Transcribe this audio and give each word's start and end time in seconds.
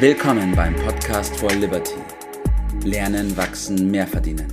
Willkommen 0.00 0.54
beim 0.54 0.76
Podcast 0.76 1.36
for 1.40 1.50
Liberty. 1.50 1.96
Lernen, 2.84 3.36
wachsen, 3.36 3.90
mehr 3.90 4.06
verdienen. 4.06 4.46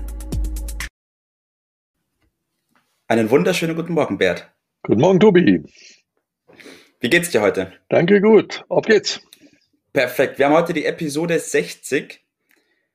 Einen 3.07 3.29
wunderschönen 3.29 3.75
guten 3.75 3.93
Morgen, 3.93 4.17
Bert. 4.17 4.51
Guten 4.81 5.01
Morgen, 5.01 5.19
Tobi. 5.19 5.63
Wie 6.99 7.09
geht's 7.11 7.29
dir 7.29 7.43
heute? 7.43 7.73
Danke, 7.89 8.21
gut. 8.21 8.65
Auf 8.69 8.85
geht's. 8.85 9.21
Perfekt. 9.93 10.39
Wir 10.39 10.47
haben 10.47 10.55
heute 10.55 10.73
die 10.73 10.85
Episode 10.85 11.37
60 11.37 12.25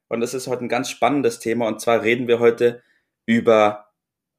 und 0.09 0.21
das 0.21 0.35
ist 0.35 0.49
heute 0.49 0.65
ein 0.65 0.69
ganz 0.69 0.91
spannendes 0.91 1.39
Thema. 1.39 1.69
Und 1.69 1.81
zwar 1.81 2.03
reden 2.03 2.27
wir 2.27 2.41
heute 2.41 2.83
über 3.27 3.93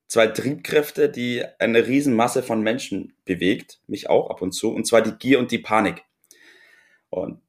zwei 0.09 0.28
Triebkräfte, 0.28 1.07
die 1.07 1.46
eine 1.59 1.88
Riesenmasse 1.88 2.43
von 2.43 2.62
Menschen 2.62 3.14
bewegt, 3.23 3.80
mich 3.88 4.09
auch 4.09 4.30
ab 4.30 4.41
und 4.41 4.52
zu, 4.52 4.73
und 4.73 4.86
zwar 4.86 5.02
die 5.02 5.14
Gier 5.14 5.39
und 5.39 5.50
die 5.50 5.59
Panik. 5.59 6.04
Und 7.09 7.39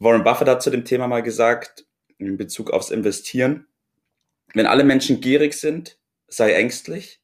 Warren 0.00 0.24
Buffett 0.24 0.48
hat 0.48 0.62
zu 0.62 0.70
dem 0.70 0.84
Thema 0.84 1.06
mal 1.06 1.22
gesagt, 1.22 1.86
in 2.18 2.36
Bezug 2.36 2.70
aufs 2.70 2.90
Investieren, 2.90 3.66
wenn 4.54 4.66
alle 4.66 4.82
Menschen 4.82 5.20
gierig 5.20 5.54
sind, 5.54 5.98
sei 6.26 6.54
ängstlich. 6.54 7.20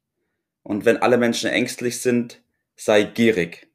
Und 0.62 0.84
wenn 0.84 0.98
alle 0.98 1.16
Menschen 1.16 1.50
ängstlich 1.50 2.00
sind, 2.00 2.42
sei 2.76 3.02
gierig. 3.02 3.68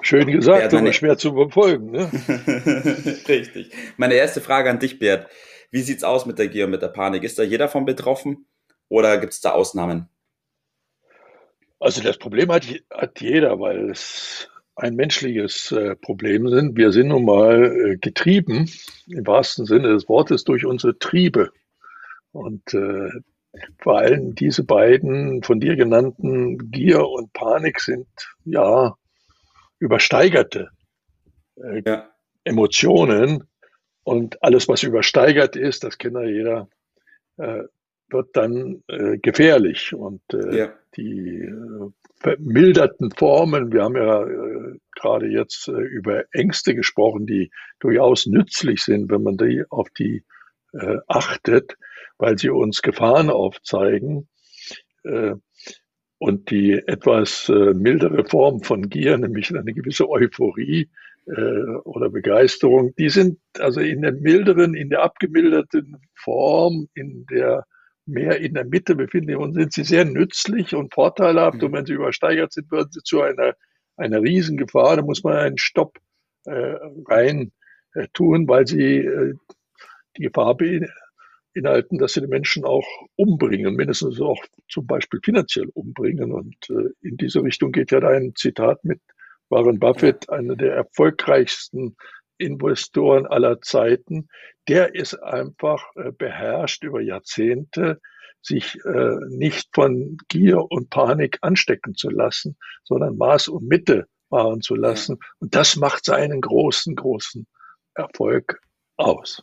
Schön 0.00 0.30
gesagt, 0.30 0.72
aber 0.72 0.92
schwer 0.92 1.18
zu 1.18 1.32
befolgen. 1.32 1.90
Ne? 1.90 2.10
Richtig. 3.28 3.72
Meine 3.96 4.14
erste 4.14 4.40
Frage 4.40 4.70
an 4.70 4.78
dich, 4.78 4.98
Bert. 4.98 5.28
Wie 5.70 5.80
sieht's 5.80 6.04
aus 6.04 6.24
mit 6.24 6.38
der 6.38 6.48
Gier 6.48 6.66
und 6.66 6.70
mit 6.70 6.82
der 6.82 6.88
Panik? 6.88 7.24
Ist 7.24 7.38
da 7.38 7.42
jeder 7.42 7.68
von 7.68 7.84
betroffen 7.84 8.46
oder 8.88 9.18
gibt 9.18 9.32
es 9.32 9.40
da 9.40 9.52
Ausnahmen? 9.52 10.08
Also 11.80 12.02
das 12.02 12.18
Problem 12.18 12.52
hat, 12.52 12.66
hat 12.90 13.20
jeder, 13.20 13.58
weil 13.58 13.90
es 13.90 14.48
ein 14.76 14.96
menschliches 14.96 15.72
äh, 15.72 15.94
Problem 15.96 16.48
sind. 16.48 16.76
Wir 16.76 16.92
sind 16.92 17.08
nun 17.08 17.24
mal 17.24 17.64
äh, 17.64 17.96
getrieben, 17.96 18.70
im 19.06 19.26
wahrsten 19.26 19.66
Sinne 19.66 19.88
des 19.88 20.08
Wortes, 20.08 20.44
durch 20.44 20.64
unsere 20.64 20.98
Triebe. 20.98 21.52
Und 22.32 22.74
äh, 22.74 23.10
vor 23.78 23.98
allem 23.98 24.34
diese 24.34 24.64
beiden 24.64 25.42
von 25.42 25.60
dir 25.60 25.76
genannten 25.76 26.70
Gier 26.72 27.06
und 27.06 27.32
Panik 27.32 27.80
sind 27.80 28.08
ja 28.44 28.96
übersteigerte 29.78 30.70
äh, 31.56 31.82
ja. 31.86 32.10
Emotionen. 32.42 33.44
Und 34.02 34.42
alles, 34.42 34.68
was 34.68 34.82
übersteigert 34.82 35.56
ist, 35.56 35.84
das 35.84 35.96
kennt 35.98 36.16
ja 36.16 36.24
jeder, 36.24 36.68
äh, 37.38 37.62
wird 38.10 38.36
dann 38.36 38.82
äh, 38.88 39.18
gefährlich. 39.18 39.94
Und 39.94 40.20
ja. 40.32 40.72
die 40.96 41.48
vermilderten 42.24 43.10
Formen, 43.10 43.70
wir 43.70 43.82
haben 43.82 43.96
ja 43.96 44.24
äh, 44.24 44.78
gerade 44.96 45.26
jetzt 45.26 45.68
äh, 45.68 45.72
über 45.72 46.24
Ängste 46.32 46.74
gesprochen, 46.74 47.26
die 47.26 47.50
durchaus 47.80 48.26
nützlich 48.26 48.82
sind, 48.82 49.10
wenn 49.10 49.22
man 49.22 49.36
die 49.36 49.62
auf 49.68 49.90
die 49.90 50.24
äh, 50.72 50.96
achtet, 51.06 51.76
weil 52.16 52.38
sie 52.38 52.48
uns 52.48 52.80
Gefahren 52.80 53.28
aufzeigen. 53.28 54.28
Äh, 55.04 55.34
und 56.16 56.50
die 56.50 56.72
etwas 56.72 57.50
äh, 57.50 57.74
mildere 57.74 58.24
Form 58.24 58.62
von 58.62 58.88
Gier, 58.88 59.18
nämlich 59.18 59.54
eine 59.54 59.74
gewisse 59.74 60.08
Euphorie 60.08 60.88
äh, 61.26 61.76
oder 61.84 62.08
Begeisterung, 62.08 62.94
die 62.96 63.10
sind 63.10 63.38
also 63.58 63.80
in 63.80 64.00
der 64.00 64.12
milderen, 64.12 64.74
in 64.74 64.88
der 64.88 65.02
abgemilderten 65.02 65.98
Form, 66.14 66.88
in 66.94 67.26
der 67.26 67.66
mehr 68.06 68.40
in 68.40 68.54
der 68.54 68.64
Mitte 68.64 68.94
befinden 68.94 69.36
und 69.36 69.54
sind 69.54 69.72
sie 69.72 69.84
sehr 69.84 70.04
nützlich 70.04 70.74
und 70.74 70.92
vorteilhaft. 70.92 71.58
Mhm. 71.58 71.64
Und 71.64 71.72
wenn 71.72 71.86
sie 71.86 71.94
übersteigert 71.94 72.52
sind, 72.52 72.70
werden 72.70 72.90
sie 72.90 73.02
zu 73.02 73.22
einer, 73.22 73.54
einer 73.96 74.22
Riesengefahr. 74.22 74.96
Da 74.96 75.02
muss 75.02 75.24
man 75.24 75.36
einen 75.36 75.58
Stopp 75.58 75.98
äh, 76.44 76.76
rein 77.06 77.52
äh, 77.94 78.08
tun, 78.12 78.46
weil 78.48 78.66
sie 78.66 78.98
äh, 78.98 79.34
die 80.16 80.22
Gefahr 80.22 80.56
beinhalten, 80.56 81.98
dass 81.98 82.12
sie 82.12 82.20
die 82.20 82.26
Menschen 82.26 82.64
auch 82.64 82.86
umbringen, 83.16 83.74
mindestens 83.74 84.20
auch 84.20 84.42
zum 84.68 84.86
Beispiel 84.86 85.20
finanziell 85.24 85.68
umbringen. 85.72 86.32
Und 86.32 86.56
äh, 86.70 86.90
in 87.00 87.16
diese 87.16 87.42
Richtung 87.42 87.72
geht 87.72 87.90
ja 87.90 88.00
ein 88.00 88.34
Zitat 88.34 88.84
mit 88.84 89.00
Warren 89.48 89.78
Buffett, 89.78 90.28
einer 90.30 90.56
der 90.56 90.74
erfolgreichsten 90.74 91.96
Investoren 92.44 93.26
aller 93.26 93.60
Zeiten, 93.60 94.28
der 94.68 94.94
ist 94.94 95.14
einfach 95.14 95.84
äh, 95.96 96.12
beherrscht 96.12 96.84
über 96.84 97.00
Jahrzehnte, 97.00 98.00
sich 98.42 98.78
äh, 98.84 99.16
nicht 99.28 99.68
von 99.72 100.18
Gier 100.28 100.70
und 100.70 100.90
Panik 100.90 101.38
anstecken 101.40 101.94
zu 101.94 102.10
lassen, 102.10 102.56
sondern 102.84 103.16
Maß 103.16 103.48
und 103.48 103.66
Mitte 103.66 104.06
wahren 104.28 104.60
zu 104.60 104.74
lassen. 104.74 105.18
Und 105.38 105.54
das 105.54 105.76
macht 105.76 106.04
seinen 106.04 106.40
großen, 106.40 106.94
großen 106.94 107.46
Erfolg 107.94 108.60
aus. 108.96 109.42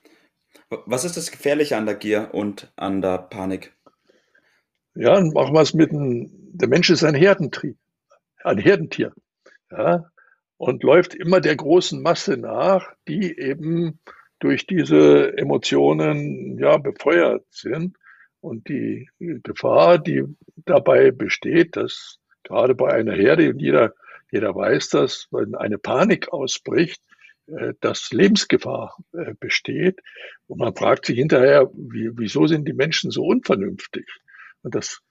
Was 0.69 1.03
ist 1.03 1.17
das 1.17 1.31
Gefährliche 1.31 1.77
an 1.77 1.85
der 1.85 1.95
Gier 1.95 2.29
und 2.33 2.71
an 2.75 3.01
der 3.01 3.17
Panik? 3.17 3.75
Ja, 4.95 5.19
machen 5.21 5.53
wir 5.53 5.61
es 5.61 5.73
mit 5.73 5.91
einem, 5.91 6.29
der 6.53 6.67
Mensch 6.67 6.89
ist 6.89 7.03
ein 7.03 7.15
Herdentrieb, 7.15 7.77
ein 8.43 8.57
Herdentier. 8.57 9.13
Ja, 9.71 10.11
und 10.61 10.83
läuft 10.83 11.15
immer 11.15 11.41
der 11.41 11.55
großen 11.55 12.03
Masse 12.03 12.37
nach, 12.37 12.93
die 13.07 13.35
eben 13.35 13.99
durch 14.37 14.67
diese 14.67 15.35
Emotionen 15.35 16.59
ja 16.59 16.77
befeuert 16.77 17.45
sind. 17.49 17.97
Und 18.41 18.69
die 18.69 19.09
Gefahr, 19.17 19.97
die 19.97 20.23
dabei 20.57 21.09
besteht, 21.09 21.77
dass 21.77 22.19
gerade 22.43 22.75
bei 22.75 22.93
einer 22.93 23.13
Herde, 23.13 23.49
und 23.49 23.59
jeder, 23.59 23.95
jeder 24.31 24.53
weiß 24.53 24.89
das, 24.89 25.27
wenn 25.31 25.55
eine 25.55 25.79
Panik 25.79 26.31
ausbricht, 26.31 27.01
äh, 27.47 27.73
dass 27.81 28.11
Lebensgefahr 28.11 28.97
äh, 29.13 29.33
besteht. 29.39 29.99
Und 30.45 30.59
man 30.59 30.75
fragt 30.75 31.07
sich 31.07 31.17
hinterher, 31.17 31.71
wie, 31.73 32.11
wieso 32.13 32.45
sind 32.45 32.67
die 32.67 32.73
Menschen 32.73 33.09
so 33.09 33.23
unvernünftig? 33.23 34.05
Und 34.61 34.75
das 34.75 35.01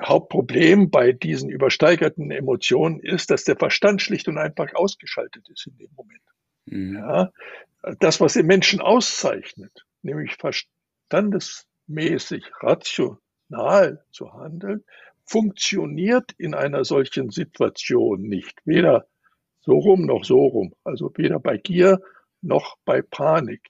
Hauptproblem 0.00 0.90
bei 0.90 1.12
diesen 1.12 1.48
übersteigerten 1.48 2.30
Emotionen 2.30 3.00
ist, 3.00 3.30
dass 3.30 3.44
der 3.44 3.56
Verstand 3.56 4.02
schlicht 4.02 4.28
und 4.28 4.38
einfach 4.38 4.74
ausgeschaltet 4.74 5.48
ist 5.48 5.66
in 5.66 5.78
dem 5.78 5.90
Moment. 5.96 6.20
Mhm. 6.66 6.96
Ja, 6.96 7.32
das, 8.00 8.20
was 8.20 8.34
den 8.34 8.46
Menschen 8.46 8.80
auszeichnet, 8.80 9.86
nämlich 10.02 10.36
verstandesmäßig, 10.36 12.44
rational 12.60 14.04
zu 14.10 14.34
handeln, 14.34 14.84
funktioniert 15.24 16.32
in 16.38 16.54
einer 16.54 16.84
solchen 16.84 17.30
Situation 17.30 18.22
nicht. 18.22 18.60
Weder 18.64 19.06
so 19.60 19.78
rum 19.78 20.06
noch 20.06 20.24
so 20.24 20.44
rum. 20.44 20.74
Also 20.84 21.12
weder 21.16 21.40
bei 21.40 21.56
Gier 21.56 22.00
noch 22.42 22.76
bei 22.84 23.02
Panik. 23.02 23.62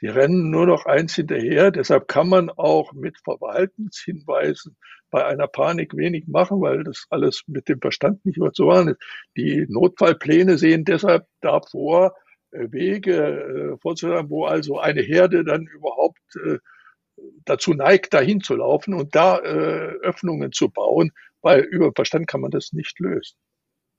Sie 0.00 0.06
rennen 0.06 0.50
nur 0.50 0.66
noch 0.66 0.86
eins 0.86 1.14
hinterher. 1.14 1.70
Deshalb 1.70 2.06
kann 2.08 2.28
man 2.28 2.50
auch 2.50 2.92
mit 2.92 3.18
Verhaltenshinweisen 3.24 4.76
bei 5.10 5.24
einer 5.24 5.48
Panik 5.48 5.96
wenig 5.96 6.28
machen, 6.28 6.60
weil 6.60 6.84
das 6.84 7.06
alles 7.10 7.42
mit 7.46 7.68
dem 7.68 7.80
Verstand 7.80 8.24
nicht 8.24 8.38
mehr 8.38 8.52
zu 8.52 8.64
machen 8.64 8.88
ist. 8.88 9.00
Die 9.36 9.66
Notfallpläne 9.68 10.58
sehen 10.58 10.84
deshalb 10.84 11.26
davor, 11.40 12.14
äh, 12.52 12.70
Wege 12.70 13.74
äh, 13.74 13.78
vorzunehmen, 13.78 14.30
wo 14.30 14.44
also 14.44 14.78
eine 14.78 15.02
Herde 15.02 15.44
dann 15.44 15.66
überhaupt 15.66 16.20
äh, 16.44 16.58
dazu 17.44 17.74
neigt, 17.74 18.14
dahin 18.14 18.40
zu 18.40 18.54
laufen 18.54 18.94
und 18.94 19.14
da 19.14 19.38
äh, 19.38 19.94
Öffnungen 20.02 20.52
zu 20.52 20.70
bauen, 20.70 21.10
weil 21.42 21.60
über 21.60 21.92
Verstand 21.94 22.28
kann 22.28 22.40
man 22.40 22.50
das 22.50 22.72
nicht 22.72 23.00
lösen. 23.00 23.36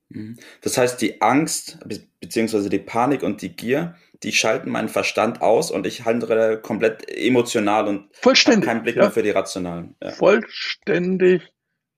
Mhm. 0.09 0.37
Das 0.61 0.77
heißt, 0.77 1.01
die 1.01 1.21
Angst 1.21 1.79
beziehungsweise 2.19 2.69
die 2.69 2.79
Panik 2.79 3.23
und 3.23 3.41
die 3.41 3.55
Gier, 3.55 3.95
die 4.23 4.33
schalten 4.33 4.69
meinen 4.69 4.89
Verstand 4.89 5.41
aus 5.41 5.71
und 5.71 5.87
ich 5.87 6.05
handle 6.05 6.59
komplett 6.59 7.09
emotional 7.09 7.87
und 7.87 8.09
habe 8.23 8.61
keinen 8.61 8.83
Blick 8.83 8.95
ja. 8.95 9.03
mehr 9.03 9.11
für 9.11 9.23
die 9.23 9.29
rationalen. 9.29 9.95
Ja. 10.01 10.11
Vollständig 10.11 11.43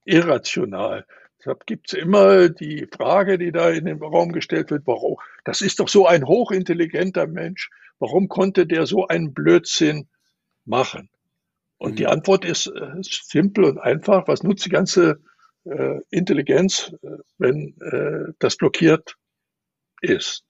irrational. 0.06 1.06
Deshalb 1.40 1.66
gibt 1.66 1.92
es 1.92 2.00
immer 2.00 2.50
die 2.50 2.88
Frage, 2.96 3.40
die 3.40 3.52
da 3.52 3.70
in 3.70 3.86
den 3.86 3.98
Raum 3.98 4.32
gestellt 4.32 4.70
wird, 4.70 4.84
warum, 4.86 5.18
das 5.44 5.62
ist 5.62 5.80
doch 5.80 5.88
so 5.88 6.06
ein 6.06 6.28
hochintelligenter 6.28 7.26
Mensch, 7.26 7.72
warum 7.98 8.28
konnte 8.28 8.68
der 8.68 8.86
so 8.86 9.08
einen 9.08 9.34
Blödsinn 9.34 10.08
machen? 10.66 11.10
Und 11.80 11.94
mhm. 11.94 11.96
die 11.96 12.08
Antwort 12.08 12.46
ist, 12.46 12.68
äh, 12.68 12.92
simpel 13.02 13.66
und 13.66 13.80
einfach, 13.80 14.28
was 14.28 14.44
nutzt 14.44 14.66
die 14.66 14.70
ganze 14.70 15.20
äh, 15.66 16.00
Intelligenz, 16.10 16.94
äh, 17.02 17.18
wenn 17.38 17.76
äh, 17.82 18.34
das 18.40 18.58
blockiert 18.58 19.16
ist. 20.02 20.46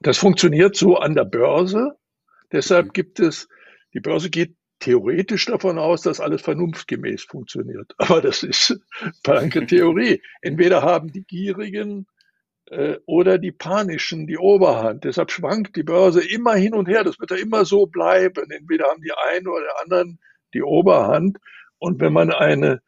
Das 0.00 0.18
funktioniert 0.18 0.76
so 0.76 0.96
an 0.96 1.14
der 1.14 1.24
Börse. 1.24 1.96
Deshalb 2.52 2.86
mhm. 2.86 2.92
gibt 2.92 3.20
es, 3.20 3.48
die 3.94 4.00
Börse 4.00 4.30
geht 4.30 4.54
theoretisch 4.80 5.46
davon 5.46 5.78
aus, 5.78 6.02
dass 6.02 6.20
alles 6.20 6.42
vernunftgemäß 6.42 7.24
funktioniert. 7.24 7.92
Aber 7.98 8.20
das 8.20 8.42
ist 8.42 8.78
blanke 9.22 9.66
Theorie. 9.66 10.22
Entweder 10.40 10.82
haben 10.82 11.12
die 11.12 11.24
Gierigen 11.24 12.06
äh, 12.66 12.98
oder 13.06 13.38
die 13.38 13.52
Panischen 13.52 14.26
die 14.26 14.38
Oberhand. 14.38 15.04
Deshalb 15.04 15.30
schwankt 15.30 15.76
die 15.76 15.82
Börse 15.82 16.26
immer 16.26 16.54
hin 16.54 16.74
und 16.74 16.88
her. 16.88 17.04
Das 17.04 17.18
wird 17.18 17.30
ja 17.30 17.36
immer 17.36 17.64
so 17.64 17.86
bleiben. 17.86 18.50
Entweder 18.50 18.86
haben 18.86 19.02
die 19.02 19.12
einen 19.30 19.48
oder 19.48 19.62
die 19.62 19.82
anderen 19.82 20.20
die 20.54 20.62
Oberhand. 20.62 21.38
Und 21.78 22.00
wenn 22.00 22.12
man 22.12 22.30
eine 22.30 22.80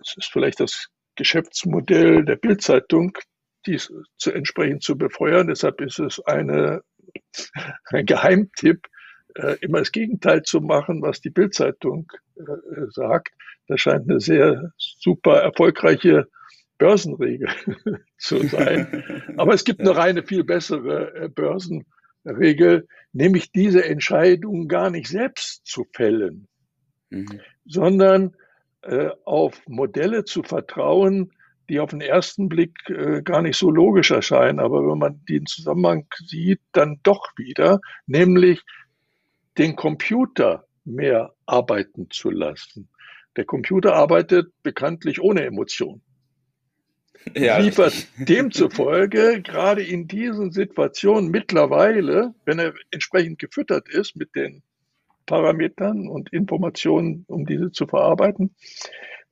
es 0.00 0.16
ist 0.16 0.30
vielleicht 0.32 0.60
das 0.60 0.88
Geschäftsmodell 1.16 2.24
der 2.24 2.36
Bildzeitung, 2.36 3.16
dies 3.66 3.92
zu 4.16 4.32
entsprechend 4.32 4.82
zu 4.82 4.96
befeuern. 4.96 5.48
Deshalb 5.48 5.80
ist 5.80 5.98
es 5.98 6.20
eine 6.24 6.82
ein 7.86 8.06
Geheimtipp, 8.06 8.86
äh, 9.34 9.56
immer 9.60 9.78
das 9.78 9.92
Gegenteil 9.92 10.42
zu 10.42 10.60
machen, 10.60 11.02
was 11.02 11.20
die 11.20 11.30
Bildzeitung 11.30 12.10
äh, 12.36 12.42
sagt. 12.90 13.34
Das 13.66 13.80
scheint 13.80 14.08
eine 14.08 14.20
sehr 14.20 14.72
super 14.76 15.40
erfolgreiche 15.40 16.26
Börsenregel 16.78 17.48
zu 18.18 18.46
sein. 18.48 19.24
Aber 19.36 19.54
es 19.54 19.64
gibt 19.64 19.82
noch 19.82 19.96
eine 19.98 20.24
viel 20.24 20.44
bessere 20.44 21.14
äh, 21.14 21.28
Börsenregel, 21.28 22.88
nämlich 23.12 23.52
diese 23.52 23.84
Entscheidung 23.84 24.66
gar 24.66 24.90
nicht 24.90 25.08
selbst 25.08 25.64
zu 25.64 25.86
fällen, 25.92 26.48
mhm. 27.10 27.40
sondern 27.64 28.34
auf 29.24 29.60
Modelle 29.66 30.24
zu 30.24 30.42
vertrauen, 30.42 31.32
die 31.70 31.78
auf 31.78 31.90
den 31.90 32.00
ersten 32.00 32.48
Blick 32.48 32.76
äh, 32.88 33.22
gar 33.22 33.42
nicht 33.42 33.56
so 33.56 33.70
logisch 33.70 34.10
erscheinen, 34.10 34.58
aber 34.58 34.86
wenn 34.86 34.98
man 34.98 35.24
den 35.28 35.46
Zusammenhang 35.46 36.06
sieht, 36.26 36.60
dann 36.72 36.98
doch 37.04 37.30
wieder, 37.36 37.80
nämlich 38.06 38.62
den 39.56 39.76
Computer 39.76 40.64
mehr 40.84 41.32
arbeiten 41.46 42.08
zu 42.10 42.30
lassen. 42.30 42.88
Der 43.36 43.44
Computer 43.44 43.94
arbeitet 43.94 44.52
bekanntlich 44.62 45.20
ohne 45.20 45.44
Emotion. 45.44 46.02
Ja, 47.34 47.58
liefert 47.58 47.92
richtig. 47.92 48.08
demzufolge 48.28 49.42
gerade 49.42 49.82
in 49.82 50.08
diesen 50.08 50.52
Situationen 50.52 51.30
mittlerweile, 51.30 52.34
wenn 52.46 52.58
er 52.58 52.72
entsprechend 52.90 53.38
gefüttert 53.38 53.90
ist 53.90 54.16
mit 54.16 54.34
den 54.34 54.62
Parametern 55.26 56.08
und 56.08 56.32
Informationen, 56.32 57.24
um 57.28 57.46
diese 57.46 57.72
zu 57.72 57.86
verarbeiten, 57.86 58.54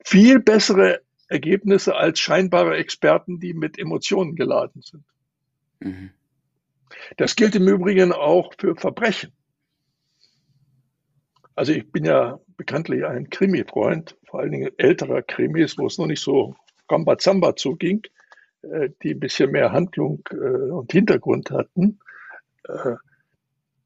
viel 0.03 0.39
bessere 0.39 1.01
Ergebnisse 1.27 1.95
als 1.95 2.19
scheinbare 2.19 2.77
Experten, 2.77 3.39
die 3.39 3.53
mit 3.53 3.77
Emotionen 3.77 4.35
geladen 4.35 4.81
sind. 4.81 5.03
Mhm. 5.79 6.11
Das 7.17 7.35
gilt 7.35 7.55
im 7.55 7.67
Übrigen 7.67 8.11
auch 8.11 8.53
für 8.57 8.75
Verbrechen. 8.75 9.31
Also 11.55 11.73
ich 11.73 11.91
bin 11.91 12.05
ja 12.05 12.39
bekanntlich 12.57 13.05
ein 13.05 13.29
Krimi-Freund, 13.29 14.17
vor 14.25 14.39
allen 14.39 14.51
Dingen 14.51 14.71
älterer 14.77 15.21
Krimis, 15.21 15.77
wo 15.77 15.87
es 15.87 15.97
noch 15.97 16.07
nicht 16.07 16.21
so 16.21 16.55
Rambazamba 16.89 17.55
zuging, 17.55 18.01
äh, 18.61 18.89
die 19.03 19.11
ein 19.11 19.19
bisschen 19.19 19.51
mehr 19.51 19.71
Handlung 19.71 20.23
äh, 20.31 20.35
und 20.35 20.91
Hintergrund 20.91 21.51
hatten. 21.51 21.99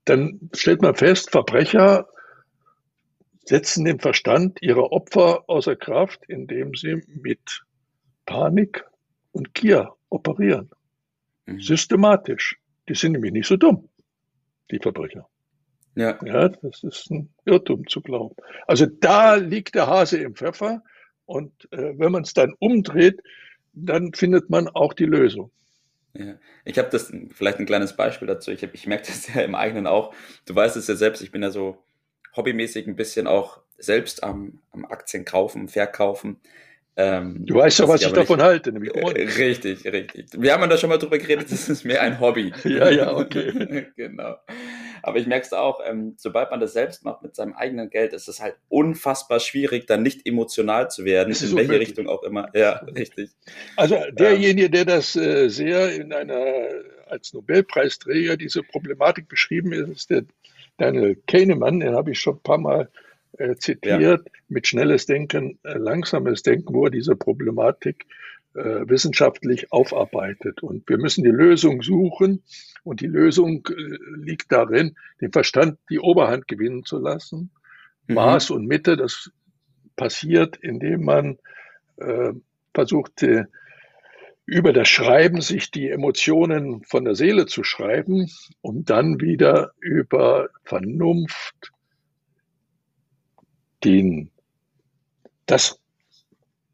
Dann 0.05 0.49
stellt 0.53 0.81
man 0.81 0.95
fest, 0.95 1.31
Verbrecher 1.31 2.07
setzen 3.45 3.85
den 3.85 3.99
Verstand 3.99 4.61
ihrer 4.61 4.91
Opfer 4.91 5.43
außer 5.47 5.75
Kraft, 5.75 6.21
indem 6.27 6.75
sie 6.75 7.01
mit 7.07 7.63
Panik 8.25 8.85
und 9.31 9.53
Gier 9.53 9.93
operieren. 10.09 10.69
Mhm. 11.45 11.59
Systematisch. 11.59 12.57
Die 12.87 12.95
sind 12.95 13.13
nämlich 13.13 13.33
nicht 13.33 13.47
so 13.47 13.57
dumm, 13.57 13.89
die 14.71 14.79
Verbrecher. 14.79 15.27
Ja. 15.95 16.17
ja, 16.25 16.49
das 16.49 16.83
ist 16.83 17.11
ein 17.11 17.29
Irrtum 17.45 17.87
zu 17.87 18.01
glauben. 18.01 18.35
Also 18.67 18.87
da 18.87 19.35
liegt 19.35 19.75
der 19.75 19.87
Hase 19.87 20.17
im 20.17 20.35
Pfeffer 20.35 20.81
und 21.25 21.51
äh, 21.71 21.97
wenn 21.97 22.11
man 22.11 22.23
es 22.23 22.33
dann 22.33 22.53
umdreht, 22.59 23.21
dann 23.73 24.13
findet 24.13 24.49
man 24.49 24.67
auch 24.69 24.93
die 24.93 25.05
Lösung. 25.05 25.51
Ja. 26.13 26.35
Ich 26.63 26.77
habe 26.77 26.89
das 26.89 27.11
vielleicht 27.31 27.59
ein 27.59 27.65
kleines 27.65 27.95
Beispiel 27.95 28.27
dazu. 28.27 28.51
Ich, 28.51 28.63
hab, 28.63 28.73
ich 28.73 28.87
merke 28.87 29.07
das 29.07 29.27
ja 29.33 29.41
im 29.41 29.55
eigenen 29.55 29.87
auch. 29.87 30.13
Du 30.45 30.55
weißt 30.55 30.75
es 30.77 30.87
ja 30.87 30.95
selbst, 30.95 31.21
ich 31.21 31.31
bin 31.31 31.43
ja 31.43 31.49
so 31.49 31.77
hobbymäßig 32.35 32.87
ein 32.87 32.95
bisschen 32.95 33.27
auch 33.27 33.61
selbst 33.77 34.23
am, 34.23 34.59
am 34.71 34.85
Aktien 34.85 35.25
kaufen, 35.25 35.67
verkaufen. 35.67 36.39
Ähm, 36.95 37.45
du 37.45 37.55
weißt 37.55 37.79
ja, 37.79 37.87
was 37.87 38.01
ich, 38.01 38.07
ich 38.07 38.13
davon 38.13 38.37
nicht, 38.37 38.45
halte, 38.45 38.71
nämlich 38.71 38.93
ordentlich. 38.93 39.37
Richtig, 39.37 39.83
richtig. 39.85 40.27
Wir 40.37 40.53
haben 40.53 40.69
da 40.69 40.77
schon 40.77 40.89
mal 40.89 40.99
drüber 40.99 41.17
geredet, 41.17 41.51
das 41.51 41.67
ist 41.67 41.83
mehr 41.83 42.01
ein 42.01 42.19
Hobby. 42.19 42.53
ja, 42.63 42.89
ja, 42.89 43.15
okay. 43.15 43.87
genau. 43.95 44.35
Aber 45.03 45.17
ich 45.19 45.27
merke 45.27 45.45
es 45.45 45.53
auch, 45.53 45.81
ähm, 45.85 46.15
sobald 46.17 46.49
man 46.49 46.61
das 46.61 46.73
selbst 46.73 47.03
macht 47.03 47.21
mit 47.21 47.35
seinem 47.35 47.53
eigenen 47.53 47.89
Geld, 47.89 48.13
ist 48.13 48.29
es 48.29 48.41
halt 48.41 48.55
unfassbar 48.69 49.41
schwierig, 49.41 49.85
dann 49.85 50.01
nicht 50.01 50.25
emotional 50.25 50.89
zu 50.89 51.03
werden, 51.03 51.33
in 51.33 51.39
welche 51.39 51.55
unmöglich. 51.55 51.89
Richtung 51.89 52.07
auch 52.07 52.23
immer. 52.23 52.49
Ja, 52.53 52.77
richtig. 52.95 53.29
Also 53.75 53.97
derjenige, 54.11 54.69
der 54.69 54.85
das 54.85 55.15
äh, 55.15 55.49
sehr 55.49 55.93
in 55.93 56.13
einer 56.13 56.67
als 57.07 57.33
Nobelpreisträger 57.33 58.37
diese 58.37 58.63
Problematik 58.63 59.27
beschrieben 59.27 59.73
ist, 59.73 59.89
ist 59.89 60.09
der 60.09 60.23
Daniel 60.77 61.21
Kahneman, 61.27 61.81
den 61.81 61.93
habe 61.93 62.11
ich 62.11 62.19
schon 62.19 62.35
ein 62.37 62.43
paar 62.43 62.57
Mal 62.57 62.89
äh, 63.37 63.55
zitiert, 63.55 64.01
ja. 64.01 64.31
mit 64.47 64.67
schnelles 64.67 65.05
Denken, 65.05 65.59
äh, 65.63 65.77
langsames 65.77 66.43
Denken, 66.43 66.73
wo 66.73 66.85
er 66.85 66.91
diese 66.91 67.15
Problematik 67.15 68.05
äh, 68.55 68.87
wissenschaftlich 68.87 69.71
aufarbeitet. 69.71 70.63
Und 70.63 70.87
wir 70.87 70.97
müssen 70.97 71.23
die 71.23 71.31
Lösung 71.31 71.81
suchen. 71.81 72.43
Und 72.83 73.01
die 73.01 73.07
Lösung 73.07 73.67
äh, 73.67 73.97
liegt 74.17 74.51
darin, 74.51 74.95
den 75.21 75.31
Verstand 75.31 75.79
die 75.89 75.99
Oberhand 75.99 76.47
gewinnen 76.47 76.83
zu 76.85 76.99
lassen. 76.99 77.51
Mhm. 78.07 78.15
Maß 78.15 78.51
und 78.51 78.67
Mitte, 78.67 78.97
das 78.97 79.31
passiert, 79.95 80.57
indem 80.57 81.03
man 81.03 81.39
äh, 81.97 82.33
versucht, 82.73 83.23
äh, 83.23 83.45
über 84.45 84.73
das 84.73 84.89
Schreiben 84.89 85.41
sich 85.41 85.71
die 85.71 85.89
Emotionen 85.89 86.83
von 86.83 87.05
der 87.05 87.15
Seele 87.15 87.45
zu 87.45 87.63
schreiben, 87.63 88.29
um 88.61 88.83
dann 88.83 89.21
wieder 89.21 89.71
über 89.79 90.49
Vernunft, 90.65 91.71
den, 93.83 94.31
das 95.45 95.79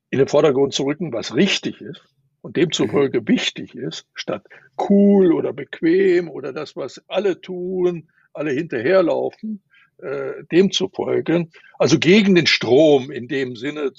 in 0.09 0.19
den 0.19 0.27
Vordergrund 0.27 0.73
zu 0.73 0.83
rücken, 0.83 1.13
was 1.13 1.35
richtig 1.35 1.81
ist 1.81 2.01
und 2.41 2.57
demzufolge 2.57 3.21
mhm. 3.21 3.27
wichtig 3.27 3.75
ist, 3.75 4.06
statt 4.13 4.45
cool 4.89 5.33
oder 5.33 5.53
bequem 5.53 6.29
oder 6.29 6.53
das, 6.53 6.75
was 6.75 7.01
alle 7.07 7.41
tun, 7.41 8.09
alle 8.33 8.51
hinterherlaufen, 8.51 9.61
äh, 9.97 10.44
dem 10.51 10.71
zu 10.71 10.89
folgen, 10.89 11.51
also 11.77 12.00
gegen 12.00 12.35
den 12.35 12.47
Strom 12.47 13.11
in 13.11 13.27
dem 13.27 13.56
Sinne, 13.56 13.91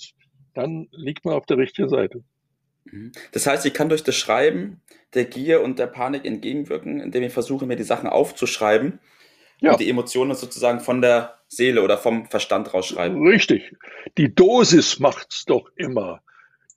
dann 0.55 0.89
liegt 0.93 1.25
man 1.25 1.35
auf 1.35 1.47
der 1.47 1.59
richtigen 1.59 1.89
Seite. 1.89 2.23
Mhm. 2.85 3.13
Das 3.33 3.47
heißt, 3.47 3.67
ich 3.67 3.75
kann 3.75 3.89
durch 3.89 4.03
das 4.03 4.17
Schreiben 4.17 4.81
der 5.15 5.27
Gier 5.27 5.63
und 5.63 5.79
der 5.79 5.87
Panik 5.87 6.25
entgegenwirken, 6.25 7.01
indem 7.01 7.25
ich 7.25 7.33
versuche, 7.33 7.67
mir 7.67 7.77
die 7.77 7.83
Sachen 7.83 8.09
aufzuschreiben 8.09 9.01
ja. 9.61 9.73
und 9.73 9.81
die 9.81 9.89
Emotionen 9.89 10.35
sozusagen 10.35 10.81
von 10.81 11.01
der 11.01 11.39
Seele 11.49 11.83
oder 11.83 11.99
vom 11.99 12.27
Verstand 12.27 12.73
rausschreiben. 12.73 13.27
Richtig. 13.27 13.75
Die 14.19 14.35
Dosis 14.35 14.99
macht's 15.01 15.45
doch 15.45 15.71
immer. 15.77 16.23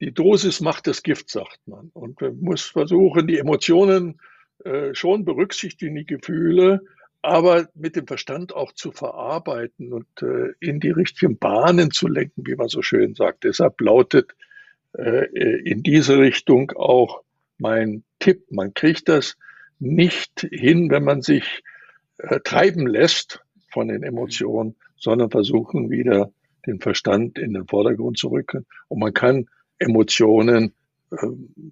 Die 0.01 0.11
Dosis 0.13 0.61
macht 0.61 0.87
das 0.87 1.03
Gift, 1.03 1.29
sagt 1.29 1.59
man. 1.65 1.89
Und 1.93 2.19
man 2.21 2.39
muss 2.41 2.63
versuchen, 2.63 3.27
die 3.27 3.37
Emotionen 3.37 4.19
äh, 4.63 4.93
schon 4.93 5.25
berücksichtigen, 5.25 5.95
die 5.95 6.05
Gefühle, 6.05 6.81
aber 7.21 7.69
mit 7.73 7.95
dem 7.95 8.05
Verstand 8.05 8.53
auch 8.53 8.73
zu 8.73 8.91
verarbeiten 8.91 9.93
und 9.93 10.07
äh, 10.21 10.53
in 10.59 10.79
die 10.79 10.91
richtigen 10.91 11.37
Bahnen 11.37 11.91
zu 11.91 12.07
lenken, 12.07 12.45
wie 12.45 12.55
man 12.55 12.67
so 12.67 12.81
schön 12.81 13.15
sagt. 13.15 13.45
Deshalb 13.45 13.79
lautet 13.79 14.35
äh, 14.97 15.25
in 15.63 15.83
diese 15.83 16.17
Richtung 16.17 16.71
auch 16.71 17.21
mein 17.57 18.03
Tipp. 18.19 18.51
Man 18.51 18.73
kriegt 18.73 19.07
das 19.07 19.37
nicht 19.79 20.47
hin, 20.51 20.89
wenn 20.89 21.03
man 21.03 21.21
sich 21.21 21.63
äh, 22.17 22.39
treiben 22.41 22.87
lässt 22.87 23.43
von 23.71 23.87
den 23.87 24.03
Emotionen, 24.03 24.75
sondern 24.97 25.31
versuchen 25.31 25.89
wieder 25.89 26.31
den 26.65 26.79
Verstand 26.79 27.37
in 27.37 27.53
den 27.53 27.67
Vordergrund 27.67 28.17
zu 28.17 28.29
rücken. 28.29 28.65
Und 28.87 28.99
man 28.99 29.13
kann 29.13 29.47
Emotionen 29.79 30.73
äh, 31.11 31.27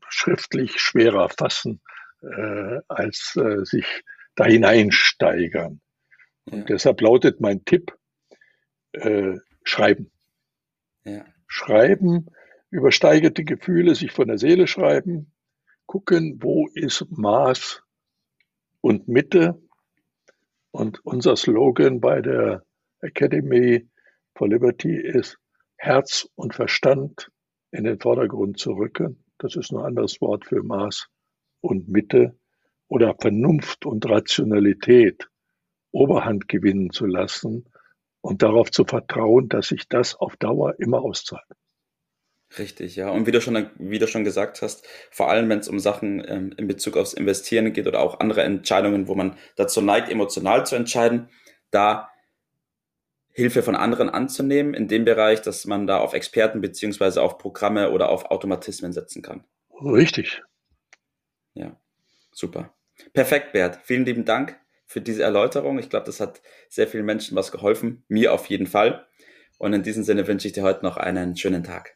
schriftlich 0.10 0.80
schwerer 0.80 1.30
fassen, 1.30 1.82
äh, 2.22 2.80
als 2.88 3.36
äh, 3.36 3.64
sich 3.64 3.86
da 4.36 4.46
hineinsteigern. 4.46 5.82
Und 6.46 6.60
ja. 6.60 6.66
deshalb 6.66 7.02
lautet 7.02 7.40
mein 7.42 7.64
Tipp, 7.66 7.96
äh, 8.94 9.38
schreiben. 9.64 10.12
Ja. 11.04 11.26
Schreiben, 11.48 12.28
übersteigerte 12.70 13.44
Gefühle 13.44 13.96
sich 13.96 14.12
von 14.12 14.28
der 14.28 14.38
Seele 14.38 14.68
schreiben, 14.68 15.32
gucken, 15.86 16.38
wo 16.42 16.68
ist 16.74 17.06
Maß 17.10 17.84
und 18.82 19.08
Mitte, 19.08 19.62
und 20.72 21.06
unser 21.06 21.36
Slogan 21.36 22.00
bei 22.00 22.22
der 22.22 22.64
Academy 23.02 23.90
for 24.36 24.48
Liberty 24.48 24.96
ist 24.96 25.38
Herz 25.78 26.28
und 26.36 26.54
Verstand 26.54 27.30
in 27.72 27.84
den 27.84 28.00
Vordergrund 28.00 28.60
zu 28.60 28.72
rücken. 28.74 29.24
Das 29.38 29.56
ist 29.56 29.72
ein 29.72 29.80
anderes 29.80 30.22
Wort 30.22 30.46
für 30.46 30.64
Maß 30.64 31.08
und 31.62 31.90
Mitte 31.90 32.38
oder 32.88 33.16
Vernunft 33.20 33.86
und 33.86 34.08
Rationalität 34.08 35.30
Oberhand 35.92 36.48
gewinnen 36.48 36.92
zu 36.92 37.06
lassen 37.06 37.66
und 38.22 38.44
darauf 38.44 38.72
zu 38.72 38.86
vertrauen, 38.86 39.50
dass 39.50 39.70
sich 39.70 39.88
das 39.88 40.16
auf 40.16 40.38
Dauer 40.38 40.76
immer 40.80 41.02
auszahlt. 41.02 41.44
Richtig, 42.58 42.96
ja. 42.96 43.10
Und 43.10 43.28
wie 43.28 43.32
du 43.32 43.40
schon, 43.40 43.70
wie 43.78 44.00
du 44.00 44.08
schon 44.08 44.24
gesagt 44.24 44.62
hast, 44.62 44.86
vor 45.10 45.30
allem 45.30 45.48
wenn 45.50 45.60
es 45.60 45.70
um 45.70 45.80
Sachen 45.80 46.24
ähm, 46.28 46.54
in 46.58 46.68
Bezug 46.68 46.98
aufs 46.98 47.14
Investieren 47.14 47.72
geht 47.72 47.88
oder 47.88 48.02
auch 48.02 48.20
andere 48.20 48.44
Entscheidungen, 48.44 49.08
wo 49.08 49.16
man 49.16 49.38
dazu 49.56 49.82
neigt, 49.82 50.10
emotional 50.10 50.66
zu 50.66 50.76
entscheiden, 50.76 51.30
da 51.72 52.10
Hilfe 53.34 53.64
von 53.64 53.76
anderen 53.76 54.10
anzunehmen 54.10 54.74
in 54.74 54.90
dem 54.90 55.06
Bereich, 55.06 55.42
dass 55.42 55.66
man 55.66 55.88
da 55.88 56.00
auf 56.00 56.14
Experten 56.14 56.60
beziehungsweise 56.60 57.22
auf 57.22 57.38
Programme 57.38 57.92
oder 57.92 58.10
auf 58.10 58.26
Automatismen 58.26 58.92
setzen 58.92 59.22
kann. 59.22 59.46
Richtig. 59.82 60.42
Ja, 61.54 61.80
super. 62.32 62.74
Perfekt, 63.14 63.54
Bert. 63.54 63.80
Vielen 63.84 64.06
lieben 64.06 64.26
Dank 64.26 64.60
für 64.86 65.00
diese 65.00 65.24
Erläuterung. 65.24 65.80
Ich 65.80 65.90
glaube, 65.90 66.06
das 66.06 66.20
hat 66.20 66.42
sehr 66.68 66.88
vielen 66.88 67.06
Menschen 67.06 67.38
was 67.38 67.54
geholfen. 67.54 68.04
Mir 68.10 68.34
auf 68.34 68.48
jeden 68.48 68.68
Fall. 68.68 69.08
Und 69.58 69.74
in 69.74 69.84
diesem 69.84 70.04
Sinne 70.04 70.28
wünsche 70.28 70.48
ich 70.48 70.54
dir 70.54 70.64
heute 70.64 70.84
noch 70.84 70.98
einen 70.98 71.38
schönen 71.38 71.64
Tag. 71.64 71.96